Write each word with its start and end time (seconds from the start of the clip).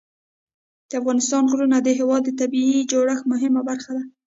د 0.89 0.91
افغانستان 1.01 1.43
غرونه 1.51 1.77
د 1.81 1.89
هېواد 1.99 2.21
د 2.25 2.29
طبیعي 2.41 2.79
جوړښت 2.91 3.23
مهمه 3.31 3.61
برخه 3.69 3.91
ده. 3.97 4.03